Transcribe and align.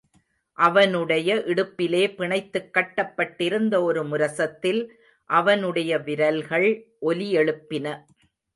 அவனுடைய 0.57 1.35
இடுப்பிலே 1.35 2.01
பிணைத்துக் 2.15 2.71
கட்டப் 2.71 3.13
பட்டிருந்த 3.17 3.83
ஒரு 3.83 4.03
முரசத்தில் 4.03 4.81
அவனுடைய 5.29 5.99
விரல்கள் 5.99 6.69
ஒலியெழுப்பின. 7.01 7.87